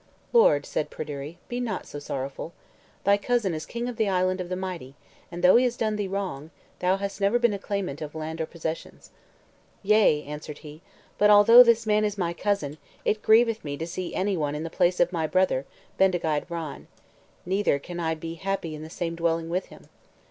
"Lord," 0.33 0.65
said 0.65 0.89
Pryderi, 0.89 1.37
"be 1.47 1.59
not 1.59 1.85
so 1.85 1.99
sorrowful. 1.99 2.53
Thy 3.03 3.17
cousin 3.17 3.53
is 3.53 3.67
king 3.67 3.87
of 3.87 3.97
the 3.97 4.09
Island 4.09 4.41
of 4.41 4.49
the 4.49 4.55
Mighty, 4.55 4.95
and 5.31 5.43
though 5.43 5.57
he 5.57 5.63
has 5.63 5.77
done 5.77 5.95
thee 5.95 6.07
wrong, 6.07 6.49
thou 6.79 6.97
hast 6.97 7.21
never 7.21 7.37
been 7.37 7.53
a 7.53 7.59
claimant 7.59 8.01
of 8.01 8.15
land 8.15 8.41
or 8.41 8.47
possessions." 8.47 9.11
"Yea," 9.83 10.23
answered 10.23 10.57
he, 10.65 10.81
"but 11.19 11.29
although 11.29 11.61
this 11.61 11.85
man 11.85 12.03
is 12.03 12.17
my 12.17 12.33
cousin, 12.33 12.79
it 13.05 13.21
grieveth 13.21 13.63
me 13.63 13.77
to 13.77 13.85
see 13.85 14.15
any 14.15 14.35
one 14.35 14.55
in 14.55 14.63
the 14.63 14.71
place 14.71 14.99
of 14.99 15.13
my 15.13 15.27
brother, 15.27 15.67
Bendigeid 15.99 16.47
Vran; 16.47 16.87
neither 17.45 17.77
can 17.77 17.99
I 17.99 18.15
be 18.15 18.33
happy 18.33 18.73
in 18.73 18.81
the 18.81 18.89
same 18.89 19.13
dwelling 19.13 19.49
with 19.51 19.67
him." 19.67 19.83